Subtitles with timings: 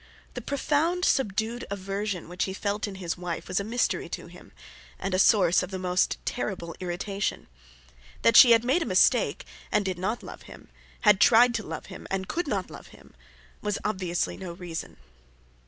[0.33, 4.51] The profound, subdued aversion which he felt in his wife was a mystery to him,
[4.97, 7.45] and a source of the most terrible irritation.
[8.23, 10.69] That she had made a mistake, and did not love him,
[11.01, 13.13] had tried to love him and could not love him,
[13.61, 14.97] was obviously no reason.